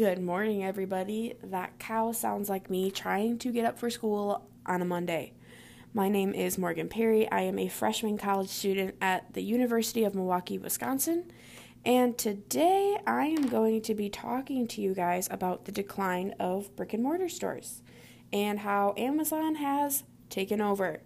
Good 0.00 0.22
morning, 0.22 0.64
everybody. 0.64 1.34
That 1.44 1.78
cow 1.78 2.12
sounds 2.12 2.48
like 2.48 2.70
me 2.70 2.90
trying 2.90 3.36
to 3.40 3.52
get 3.52 3.66
up 3.66 3.78
for 3.78 3.90
school 3.90 4.48
on 4.64 4.80
a 4.80 4.86
Monday. 4.86 5.34
My 5.92 6.08
name 6.08 6.32
is 6.32 6.56
Morgan 6.56 6.88
Perry. 6.88 7.30
I 7.30 7.42
am 7.42 7.58
a 7.58 7.68
freshman 7.68 8.16
college 8.16 8.48
student 8.48 8.94
at 9.02 9.34
the 9.34 9.42
University 9.42 10.04
of 10.04 10.14
Milwaukee, 10.14 10.56
Wisconsin. 10.56 11.30
And 11.84 12.16
today 12.16 12.96
I 13.06 13.26
am 13.26 13.48
going 13.48 13.82
to 13.82 13.94
be 13.94 14.08
talking 14.08 14.66
to 14.68 14.80
you 14.80 14.94
guys 14.94 15.28
about 15.30 15.66
the 15.66 15.72
decline 15.72 16.34
of 16.40 16.74
brick 16.76 16.94
and 16.94 17.02
mortar 17.02 17.28
stores 17.28 17.82
and 18.32 18.60
how 18.60 18.94
Amazon 18.96 19.56
has 19.56 20.04
taken 20.30 20.62
over. 20.62 21.02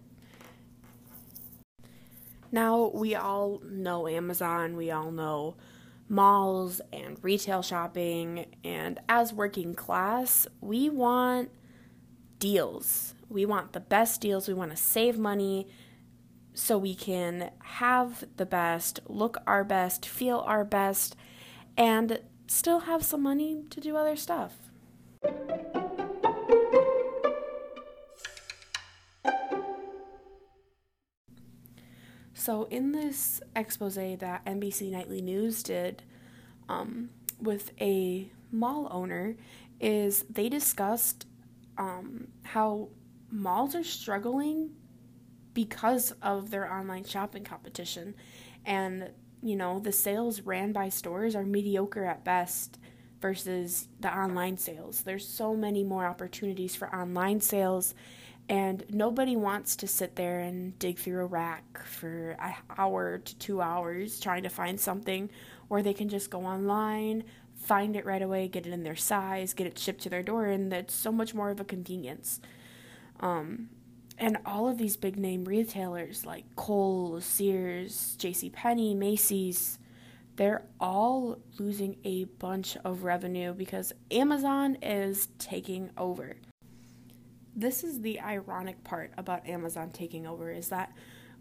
Now, 2.53 2.93
we 2.95 3.17
all 3.17 3.61
know 3.65 4.07
Amazon, 4.07 4.77
we 4.77 4.93
all 4.93 5.11
know 5.11 5.57
malls 6.15 6.81
and 6.93 7.19
retail 7.23 7.63
shopping. 7.63 8.47
And 8.63 9.01
as 9.09 9.33
working 9.33 9.75
class, 9.75 10.47
we 10.61 10.89
want 10.89 11.51
deals. 12.39 13.15
We 13.29 13.45
want 13.45 13.73
the 13.73 13.81
best 13.81 14.21
deals. 14.21 14.47
We 14.47 14.55
want 14.55 14.71
to 14.71 14.77
save 14.77 15.19
money 15.19 15.69
so 16.55 16.79
we 16.79 16.95
can 16.95 17.51
have 17.59 18.25
the 18.37 18.47
best, 18.47 19.01
look 19.09 19.39
our 19.47 19.65
best, 19.65 20.07
feel 20.07 20.39
our 20.47 20.65
best, 20.65 21.17
and 21.77 22.21
still 22.47 22.81
have 22.81 23.03
some 23.03 23.23
money 23.23 23.65
to 23.71 23.81
do 23.81 23.97
other 23.97 24.15
stuff. 24.15 24.53
So, 32.45 32.65
in 32.65 32.93
this 32.93 33.41
expose 33.57 33.95
that 33.95 34.45
NBC 34.45 34.91
Nightly 34.91 35.23
News 35.23 35.63
did 35.63 36.03
um, 36.69 37.09
with 37.41 37.73
a 37.81 38.31
mall 38.53 38.87
owner, 38.91 39.39
is 39.81 40.27
they 40.29 40.51
discussed 40.51 41.25
um, 41.79 42.29
how 42.43 42.91
malls 43.31 43.75
are 43.75 43.83
struggling 43.83 44.73
because 45.55 46.13
of 46.21 46.51
their 46.51 46.71
online 46.71 47.05
shopping 47.05 47.45
competition. 47.45 48.15
And, 48.67 49.13
you 49.43 49.57
know, 49.57 49.81
the 49.81 49.91
sales 49.91 50.43
ran 50.43 50.73
by 50.73 50.91
stores 50.91 51.35
are 51.35 51.47
mediocre 51.47 52.05
at 52.05 52.27
best 52.27 52.79
versus 53.23 53.89
the 54.01 54.15
online 54.15 54.59
sales. 54.59 55.01
There's 55.01 55.27
so 55.27 55.57
many 55.57 55.83
more 55.83 56.05
opportunities 56.05 56.77
for 56.77 56.95
online 56.95 57.41
sales 57.41 57.95
and 58.49 58.85
nobody 58.91 59.37
wants 59.37 59.77
to 59.77 59.87
sit 59.87 60.17
there 60.17 60.41
and 60.41 60.79
dig 60.79 60.99
through 60.99 61.21
a 61.21 61.27
rack 61.27 61.85
for 61.87 62.37
an 62.41 62.55
hour 62.77 63.19
to 63.19 63.39
two 63.39 63.63
hours 63.63 64.21
trying 64.21 64.43
to 64.43 64.51
find 64.51 64.79
something, 64.79 65.31
or 65.71 65.83
they 65.83 65.95
can 65.95 66.09
just 66.09 66.31
go 66.31 66.45
online, 66.45 67.25
find 67.55 67.97
it 67.97 68.05
right 68.05 68.21
away, 68.21 68.49
get 68.49 68.67
it 68.67 68.73
in 68.73 68.83
their 68.83 68.97
size, 68.97 69.55
get 69.55 69.67
it 69.67 69.79
shipped 69.79 70.03
to 70.03 70.11
their 70.11 70.23
door, 70.23 70.47
and 70.47 70.71
that's 70.71 70.95
so 70.95 71.11
much 71.11 71.33
more 71.33 71.51
of 71.51 71.61
a 71.61 71.65
convenience. 71.65 72.41
Um, 73.21 73.71
and 74.19 74.37
all 74.45 74.69
of 74.69 74.77
these 74.79 74.97
big 74.97 75.17
name 75.17 75.45
retailers 75.45 76.27
like 76.27 76.45
Kohl's, 76.55 77.25
Sears, 77.25 78.15
J.C. 78.19 78.51
Penney, 78.51 78.95
Macy's, 78.95 79.79
they're 80.37 80.65
all 80.81 81.39
losing 81.59 81.97
a 82.05 82.25
bunch 82.25 82.77
of 82.85 83.05
revenue 83.05 83.55
because 83.55 83.93
Amazon 84.11 84.77
is 84.83 85.29
taking 85.39 85.91
over 85.97 86.37
this 87.57 87.85
is 87.85 88.01
the 88.01 88.21
ironic 88.21 88.83
part 88.85 89.13
about 89.17 89.47
Amazon 89.47 89.91
taking 89.91 90.27
over 90.27 90.51
is 90.51 90.69
that 90.69 90.93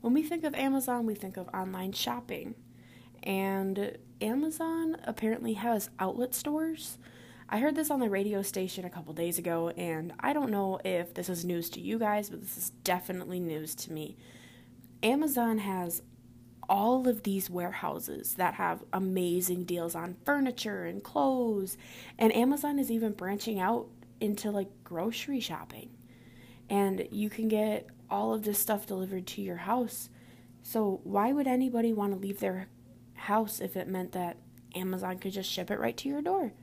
when 0.01 0.13
we 0.13 0.21
think 0.21 0.43
of 0.43 0.53
Amazon, 0.53 1.05
we 1.05 1.15
think 1.15 1.37
of 1.37 1.47
online 1.53 1.93
shopping. 1.93 2.55
And 3.23 3.97
Amazon 4.21 4.97
apparently 5.05 5.53
has 5.53 5.89
outlet 5.97 6.35
stores. 6.35 6.97
I 7.49 7.59
heard 7.59 7.75
this 7.75 7.89
on 7.89 7.99
the 7.99 8.09
radio 8.09 8.41
station 8.41 8.85
a 8.85 8.89
couple 8.89 9.13
days 9.13 9.37
ago, 9.37 9.69
and 9.69 10.13
I 10.19 10.33
don't 10.33 10.51
know 10.51 10.79
if 10.83 11.13
this 11.13 11.29
is 11.29 11.45
news 11.45 11.69
to 11.71 11.79
you 11.79 11.97
guys, 11.97 12.29
but 12.29 12.41
this 12.41 12.57
is 12.57 12.69
definitely 12.83 13.39
news 13.39 13.75
to 13.75 13.93
me. 13.93 14.17
Amazon 15.01 15.59
has 15.59 16.01
all 16.67 17.07
of 17.07 17.23
these 17.23 17.49
warehouses 17.49 18.35
that 18.35 18.55
have 18.55 18.83
amazing 18.91 19.63
deals 19.63 19.95
on 19.95 20.17
furniture 20.25 20.85
and 20.85 21.03
clothes, 21.03 21.77
and 22.17 22.35
Amazon 22.35 22.77
is 22.77 22.91
even 22.91 23.13
branching 23.13 23.59
out 23.59 23.87
into 24.19 24.51
like 24.51 24.69
grocery 24.83 25.39
shopping 25.39 25.89
and 26.69 27.07
you 27.11 27.29
can 27.29 27.47
get 27.47 27.87
all 28.09 28.33
of 28.33 28.43
this 28.43 28.59
stuff 28.59 28.85
delivered 28.85 29.27
to 29.27 29.41
your 29.41 29.57
house. 29.57 30.09
So, 30.61 31.01
why 31.03 31.33
would 31.33 31.47
anybody 31.47 31.93
want 31.93 32.13
to 32.13 32.19
leave 32.19 32.39
their 32.39 32.67
house 33.15 33.59
if 33.59 33.75
it 33.75 33.87
meant 33.87 34.13
that 34.13 34.37
Amazon 34.75 35.19
could 35.19 35.33
just 35.33 35.49
ship 35.49 35.71
it 35.71 35.79
right 35.79 35.97
to 35.97 36.09
your 36.09 36.21
door? 36.21 36.53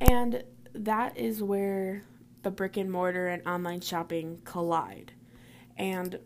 And 0.00 0.42
that 0.74 1.16
is 1.16 1.42
where 1.42 2.02
the 2.42 2.50
brick 2.50 2.76
and 2.76 2.90
mortar 2.90 3.26
and 3.28 3.46
online 3.46 3.80
shopping 3.80 4.40
collide. 4.44 5.12
And 5.76 6.18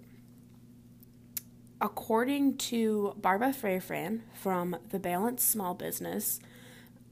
according 1.81 2.59
to 2.59 3.15
Barbara 3.17 3.55
Farfan 3.55 4.21
from 4.34 4.77
the 4.91 4.99
Balance 4.99 5.43
Small 5.43 5.75
Business, 5.75 6.41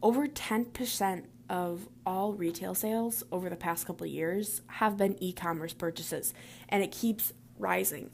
over 0.02 0.26
10% 0.26 1.24
of 1.48 1.88
all 2.04 2.32
retail 2.32 2.74
sales 2.74 3.24
over 3.32 3.48
the 3.48 3.56
past 3.56 3.86
couple 3.86 4.06
years 4.06 4.62
have 4.66 4.96
been 4.96 5.22
e-commerce 5.22 5.72
purchases 5.72 6.34
and 6.68 6.82
it 6.82 6.92
keeps 6.92 7.32
rising. 7.58 8.10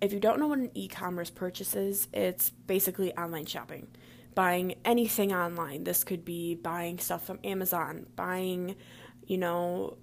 If 0.00 0.12
you 0.12 0.20
don't 0.20 0.38
know 0.38 0.46
what 0.46 0.58
an 0.58 0.70
e-commerce 0.74 1.30
purchase 1.30 1.74
is, 1.74 2.08
it's 2.12 2.50
basically 2.50 3.14
online 3.16 3.46
shopping. 3.46 3.88
Buying 4.34 4.74
anything 4.84 5.32
online. 5.32 5.84
This 5.84 6.04
could 6.04 6.24
be 6.24 6.54
buying 6.54 6.98
stuff 6.98 7.24
from 7.24 7.38
Amazon, 7.42 8.06
buying, 8.14 8.76
you 9.26 9.38
know, 9.38 9.96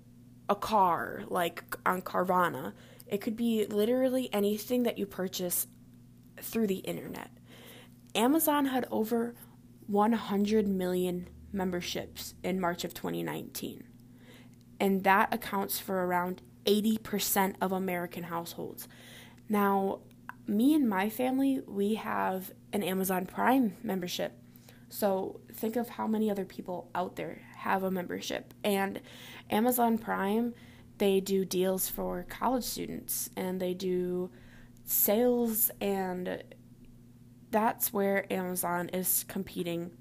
a 0.49 0.55
car 0.55 1.23
like 1.27 1.63
on 1.85 2.01
Carvana. 2.01 2.73
It 3.07 3.21
could 3.21 3.37
be 3.37 3.65
literally 3.65 4.29
anything 4.33 4.83
that 4.83 4.97
you 4.97 5.05
purchase 5.05 5.67
through 6.41 6.67
the 6.67 6.77
internet. 6.77 7.29
Amazon 8.15 8.65
had 8.65 8.87
over 8.91 9.35
100 9.87 10.67
million 10.67 11.27
memberships 11.53 12.33
in 12.43 12.59
March 12.59 12.83
of 12.83 12.93
2019. 12.93 13.83
And 14.79 15.03
that 15.03 15.33
accounts 15.33 15.79
for 15.79 16.05
around 16.05 16.41
80% 16.65 17.55
of 17.61 17.71
American 17.71 18.23
households. 18.23 18.87
Now, 19.47 19.99
me 20.47 20.73
and 20.73 20.89
my 20.89 21.09
family, 21.09 21.61
we 21.65 21.95
have 21.95 22.51
an 22.73 22.83
Amazon 22.83 23.25
Prime 23.25 23.77
membership. 23.83 24.33
So 24.89 25.39
think 25.53 25.75
of 25.75 25.89
how 25.89 26.07
many 26.07 26.29
other 26.29 26.45
people 26.45 26.89
out 26.93 27.15
there 27.15 27.41
have 27.57 27.83
a 27.83 27.91
membership. 27.91 28.53
And 28.63 29.01
Amazon 29.49 29.97
Prime, 29.97 30.53
they 30.97 31.19
do 31.19 31.45
deals 31.45 31.89
for 31.89 32.25
college 32.29 32.63
students 32.63 33.29
and 33.35 33.59
they 33.59 33.73
do 33.73 34.29
sales, 34.85 35.71
and 35.81 36.43
that's 37.49 37.93
where 37.93 38.31
Amazon 38.31 38.89
is 38.89 39.25
competing 39.27 39.91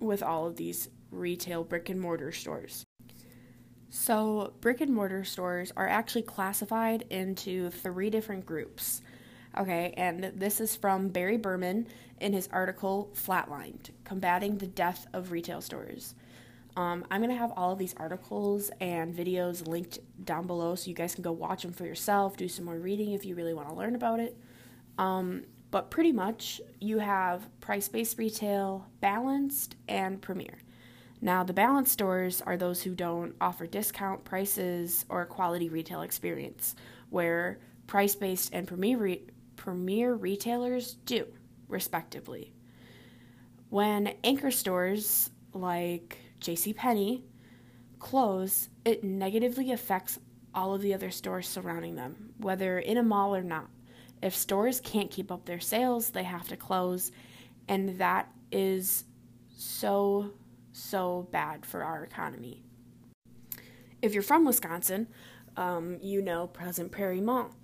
with 0.00 0.22
all 0.22 0.46
of 0.46 0.56
these 0.56 0.88
retail 1.10 1.64
brick 1.64 1.88
and 1.88 2.00
mortar 2.00 2.32
stores. 2.32 2.84
So, 3.90 4.52
brick 4.60 4.80
and 4.80 4.92
mortar 4.92 5.22
stores 5.22 5.72
are 5.76 5.88
actually 5.88 6.22
classified 6.22 7.04
into 7.10 7.70
three 7.70 8.10
different 8.10 8.44
groups. 8.44 9.02
Okay, 9.56 9.94
and 9.96 10.32
this 10.34 10.60
is 10.60 10.74
from 10.74 11.08
Barry 11.08 11.36
Berman 11.36 11.86
in 12.20 12.32
his 12.32 12.48
article 12.52 13.12
Flatlined 13.14 13.90
Combating 14.02 14.58
the 14.58 14.66
Death 14.66 15.06
of 15.12 15.30
Retail 15.30 15.60
Stores. 15.60 16.16
Um, 16.76 17.06
I'm 17.08 17.20
going 17.20 17.30
to 17.30 17.38
have 17.38 17.52
all 17.56 17.70
of 17.70 17.78
these 17.78 17.94
articles 17.96 18.70
and 18.80 19.14
videos 19.14 19.66
linked 19.68 20.00
down 20.24 20.48
below 20.48 20.74
so 20.74 20.88
you 20.88 20.94
guys 20.94 21.14
can 21.14 21.22
go 21.22 21.30
watch 21.30 21.62
them 21.62 21.72
for 21.72 21.86
yourself, 21.86 22.36
do 22.36 22.48
some 22.48 22.64
more 22.64 22.78
reading 22.78 23.12
if 23.12 23.24
you 23.24 23.36
really 23.36 23.54
want 23.54 23.68
to 23.68 23.74
learn 23.74 23.94
about 23.94 24.18
it. 24.18 24.36
Um, 24.98 25.44
but 25.74 25.90
pretty 25.90 26.12
much, 26.12 26.60
you 26.78 27.00
have 27.00 27.48
price 27.60 27.88
based 27.88 28.16
retail, 28.16 28.86
balanced, 29.00 29.74
and 29.88 30.22
premier. 30.22 30.56
Now, 31.20 31.42
the 31.42 31.52
balanced 31.52 31.90
stores 31.90 32.40
are 32.40 32.56
those 32.56 32.80
who 32.80 32.94
don't 32.94 33.34
offer 33.40 33.66
discount 33.66 34.22
prices 34.22 35.04
or 35.08 35.26
quality 35.26 35.68
retail 35.68 36.02
experience, 36.02 36.76
where 37.10 37.58
price 37.88 38.14
based 38.14 38.54
and 38.54 38.68
premier, 38.68 38.98
re- 38.98 39.26
premier 39.56 40.14
retailers 40.14 40.94
do, 41.06 41.26
respectively. 41.66 42.52
When 43.68 44.14
anchor 44.22 44.52
stores 44.52 45.30
like 45.54 46.18
JCPenney 46.40 47.22
close, 47.98 48.68
it 48.84 49.02
negatively 49.02 49.72
affects 49.72 50.20
all 50.54 50.72
of 50.72 50.82
the 50.82 50.94
other 50.94 51.10
stores 51.10 51.48
surrounding 51.48 51.96
them, 51.96 52.32
whether 52.38 52.78
in 52.78 52.96
a 52.96 53.02
mall 53.02 53.34
or 53.34 53.42
not. 53.42 53.70
If 54.24 54.34
stores 54.34 54.80
can't 54.80 55.10
keep 55.10 55.30
up 55.30 55.44
their 55.44 55.60
sales, 55.60 56.08
they 56.08 56.22
have 56.22 56.48
to 56.48 56.56
close. 56.56 57.12
And 57.68 57.98
that 57.98 58.32
is 58.50 59.04
so, 59.54 60.30
so 60.72 61.28
bad 61.30 61.66
for 61.66 61.84
our 61.84 62.02
economy. 62.02 62.62
If 64.00 64.14
you're 64.14 64.22
from 64.22 64.46
Wisconsin, 64.46 65.08
um, 65.58 65.98
you 66.00 66.22
know 66.22 66.46
Pleasant 66.46 66.90
Prairie 66.90 67.20
Mall. 67.20 67.54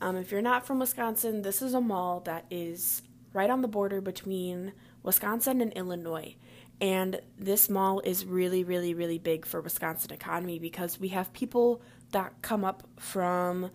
Um, 0.00 0.16
if 0.16 0.32
you're 0.32 0.42
not 0.42 0.66
from 0.66 0.80
Wisconsin, 0.80 1.42
this 1.42 1.62
is 1.62 1.72
a 1.72 1.80
mall 1.80 2.18
that 2.20 2.46
is 2.50 3.02
right 3.32 3.48
on 3.48 3.62
the 3.62 3.68
border 3.68 4.00
between 4.00 4.72
Wisconsin 5.04 5.60
and 5.60 5.72
Illinois. 5.74 6.34
And 6.80 7.20
this 7.38 7.70
mall 7.70 8.00
is 8.00 8.24
really, 8.24 8.64
really, 8.64 8.92
really 8.92 9.18
big 9.18 9.46
for 9.46 9.60
Wisconsin 9.60 10.12
economy 10.12 10.58
because 10.58 10.98
we 10.98 11.08
have 11.08 11.32
people 11.32 11.80
that 12.10 12.42
come 12.42 12.64
up 12.64 12.88
from 12.98 13.70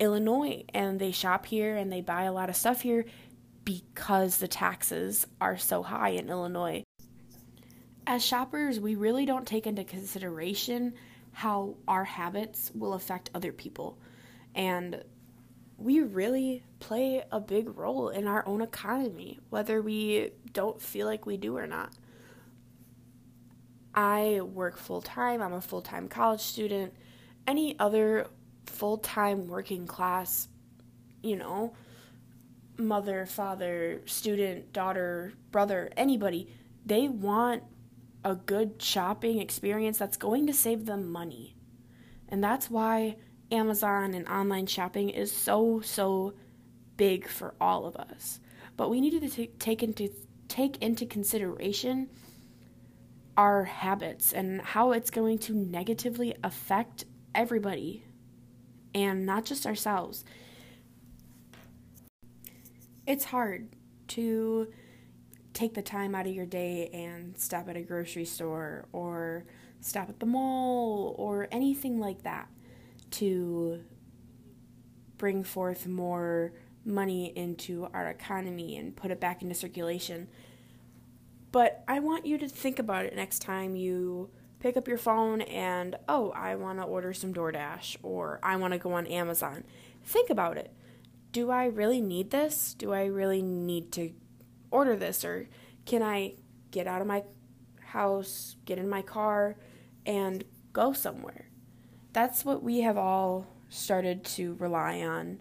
Illinois 0.00 0.64
and 0.72 0.98
they 0.98 1.12
shop 1.12 1.46
here 1.46 1.76
and 1.76 1.92
they 1.92 2.00
buy 2.00 2.22
a 2.22 2.32
lot 2.32 2.48
of 2.48 2.56
stuff 2.56 2.82
here 2.82 3.04
because 3.64 4.38
the 4.38 4.48
taxes 4.48 5.26
are 5.40 5.58
so 5.58 5.82
high 5.82 6.10
in 6.10 6.30
Illinois. 6.30 6.82
As 8.06 8.24
shoppers, 8.24 8.80
we 8.80 8.94
really 8.94 9.26
don't 9.26 9.46
take 9.46 9.66
into 9.66 9.84
consideration 9.84 10.94
how 11.32 11.76
our 11.86 12.04
habits 12.04 12.72
will 12.74 12.94
affect 12.94 13.30
other 13.34 13.52
people. 13.52 13.98
And 14.54 15.04
we 15.76 16.00
really 16.00 16.64
play 16.80 17.22
a 17.30 17.38
big 17.38 17.76
role 17.76 18.08
in 18.08 18.26
our 18.26 18.46
own 18.48 18.62
economy, 18.62 19.38
whether 19.50 19.80
we 19.80 20.32
don't 20.52 20.80
feel 20.80 21.06
like 21.06 21.26
we 21.26 21.36
do 21.36 21.56
or 21.56 21.66
not. 21.66 21.92
I 23.94 24.40
work 24.40 24.76
full 24.76 25.02
time, 25.02 25.42
I'm 25.42 25.52
a 25.52 25.60
full 25.60 25.82
time 25.82 26.08
college 26.08 26.40
student. 26.40 26.94
Any 27.46 27.78
other 27.78 28.26
full 28.68 28.98
time 28.98 29.48
working 29.48 29.86
class, 29.86 30.48
you 31.22 31.36
know, 31.36 31.74
mother, 32.76 33.26
father, 33.26 34.02
student, 34.06 34.72
daughter, 34.72 35.32
brother, 35.50 35.90
anybody, 35.96 36.48
they 36.86 37.08
want 37.08 37.62
a 38.24 38.34
good 38.34 38.80
shopping 38.82 39.40
experience 39.40 39.98
that's 39.98 40.16
going 40.16 40.46
to 40.46 40.52
save 40.52 40.86
them 40.86 41.10
money. 41.10 41.56
And 42.28 42.42
that's 42.42 42.70
why 42.70 43.16
Amazon 43.50 44.14
and 44.14 44.28
online 44.28 44.66
shopping 44.66 45.10
is 45.10 45.32
so, 45.32 45.80
so 45.80 46.34
big 46.96 47.28
for 47.28 47.54
all 47.60 47.86
of 47.86 47.96
us. 47.96 48.40
But 48.76 48.90
we 48.90 49.00
need 49.00 49.18
to 49.20 49.28
t- 49.28 49.50
take 49.58 49.82
into 49.82 50.10
take 50.48 50.82
into 50.82 51.04
consideration 51.04 52.08
our 53.36 53.64
habits 53.64 54.32
and 54.32 54.60
how 54.62 54.92
it's 54.92 55.10
going 55.10 55.38
to 55.38 55.52
negatively 55.52 56.34
affect 56.42 57.04
everybody 57.34 58.02
and 58.94 59.26
not 59.26 59.44
just 59.44 59.66
ourselves. 59.66 60.24
It's 63.06 63.24
hard 63.24 63.68
to 64.08 64.68
take 65.54 65.74
the 65.74 65.82
time 65.82 66.14
out 66.14 66.26
of 66.26 66.32
your 66.32 66.46
day 66.46 66.88
and 66.92 67.36
stop 67.38 67.68
at 67.68 67.76
a 67.76 67.82
grocery 67.82 68.24
store 68.24 68.86
or 68.92 69.44
stop 69.80 70.08
at 70.08 70.20
the 70.20 70.26
mall 70.26 71.14
or 71.18 71.48
anything 71.50 71.98
like 71.98 72.22
that 72.22 72.48
to 73.10 73.80
bring 75.16 75.42
forth 75.42 75.86
more 75.86 76.52
money 76.84 77.32
into 77.36 77.88
our 77.92 78.08
economy 78.08 78.76
and 78.76 78.96
put 78.96 79.10
it 79.10 79.20
back 79.20 79.42
into 79.42 79.54
circulation. 79.54 80.28
But 81.50 81.82
I 81.88 82.00
want 82.00 82.26
you 82.26 82.38
to 82.38 82.48
think 82.48 82.78
about 82.78 83.04
it 83.04 83.16
next 83.16 83.40
time 83.40 83.74
you 83.74 84.30
pick 84.60 84.76
up 84.76 84.88
your 84.88 84.98
phone 84.98 85.40
and, 85.42 85.96
oh, 86.08 86.30
I 86.30 86.54
want 86.56 86.78
to 86.78 86.84
order 86.84 87.12
some 87.12 87.32
DoorDash 87.32 87.98
or 88.02 88.40
I 88.42 88.56
want 88.56 88.72
to 88.72 88.78
go 88.78 88.92
on 88.92 89.06
Amazon. 89.06 89.64
Think 90.04 90.30
about 90.30 90.56
it. 90.56 90.72
Do 91.32 91.50
I 91.50 91.66
really 91.66 92.00
need 92.00 92.30
this? 92.30 92.74
Do 92.74 92.92
I 92.92 93.04
really 93.04 93.42
need 93.42 93.92
to 93.92 94.12
order 94.70 94.96
this? 94.96 95.24
Or 95.24 95.48
can 95.86 96.02
I 96.02 96.34
get 96.70 96.86
out 96.86 97.00
of 97.00 97.06
my 97.06 97.24
house, 97.80 98.56
get 98.64 98.78
in 98.78 98.88
my 98.88 99.02
car, 99.02 99.56
and 100.06 100.44
go 100.72 100.92
somewhere? 100.92 101.46
That's 102.12 102.44
what 102.44 102.62
we 102.62 102.80
have 102.80 102.96
all 102.96 103.46
started 103.68 104.24
to 104.24 104.54
rely 104.54 105.00
on 105.00 105.40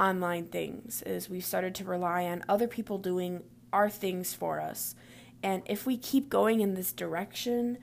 online 0.00 0.46
things 0.46 1.02
is 1.02 1.28
we've 1.28 1.44
started 1.44 1.74
to 1.74 1.84
rely 1.84 2.24
on 2.24 2.44
other 2.48 2.68
people 2.68 2.98
doing 2.98 3.42
our 3.72 3.90
things 3.90 4.32
for 4.32 4.60
us 4.60 4.94
and 5.42 5.62
if 5.66 5.86
we 5.86 5.96
keep 5.96 6.28
going 6.28 6.60
in 6.60 6.74
this 6.74 6.92
direction, 6.92 7.78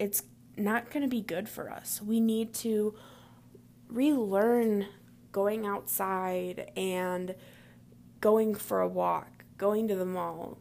it's 0.00 0.22
not 0.56 0.90
going 0.90 1.02
to 1.02 1.08
be 1.08 1.20
good 1.20 1.48
for 1.48 1.70
us. 1.70 2.00
We 2.02 2.18
need 2.18 2.54
to 2.54 2.94
relearn 3.86 4.86
going 5.30 5.66
outside 5.66 6.72
and 6.76 7.34
going 8.20 8.54
for 8.54 8.80
a 8.80 8.88
walk, 8.88 9.44
going 9.58 9.86
to 9.88 9.94
the 9.94 10.06
mall, 10.06 10.58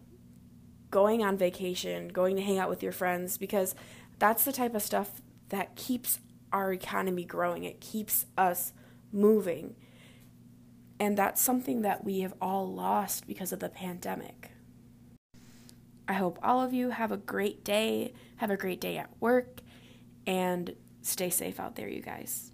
going 0.91 1.23
on 1.23 1.37
vacation, 1.37 2.09
going 2.09 2.35
to 2.35 2.41
hang 2.41 2.59
out 2.59 2.69
with 2.69 2.83
your 2.83 2.91
friends, 2.91 3.37
because 3.37 3.75
that's 4.19 4.43
the 4.43 4.51
type 4.51 4.75
of 4.75 4.81
stuff 4.81 5.21
that 5.49 5.75
keeps 5.75 6.19
our 6.51 6.73
economy 6.73 7.23
growing. 7.23 7.63
It 7.63 7.79
keeps 7.79 8.25
us 8.37 8.73
moving. 9.11 9.75
And 10.99 11.17
that's 11.17 11.41
something 11.41 11.81
that 11.83 12.03
we 12.03 12.19
have 12.19 12.33
all 12.41 12.71
lost 12.71 13.25
because 13.25 13.53
of 13.53 13.59
the 13.59 13.69
pandemic. 13.69 14.51
I 16.09 16.13
hope 16.13 16.39
all 16.41 16.61
of 16.63 16.73
you 16.73 16.89
have 16.89 17.11
a 17.11 17.17
great 17.17 17.63
day, 17.63 18.13
have 18.37 18.49
a 18.49 18.57
great 18.57 18.81
day 18.81 18.97
at 18.97 19.11
work, 19.19 19.61
and 20.25 20.73
stay 21.03 21.29
safe 21.29 21.59
out 21.59 21.75
there, 21.75 21.87
you 21.87 22.01
guys. 22.01 22.51